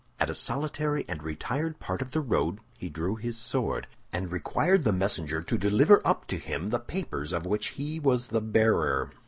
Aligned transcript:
At 0.19 0.31
a 0.31 0.33
solitary 0.33 1.05
and 1.07 1.21
retired 1.21 1.79
part 1.79 2.01
of 2.01 2.09
the 2.09 2.21
road 2.21 2.57
he 2.75 2.89
drew 2.89 3.17
his 3.17 3.37
sword, 3.37 3.85
and 4.11 4.31
required 4.31 4.83
the 4.83 4.91
messenger 4.91 5.43
to 5.43 5.59
deliver 5.59 6.01
up 6.03 6.25
to 6.29 6.37
him 6.37 6.71
the 6.71 6.79
papers 6.79 7.31
of 7.31 7.45
which 7.45 7.67
he 7.67 7.99
was 7.99 8.29
the 8.29 8.41
bearer. 8.41 9.11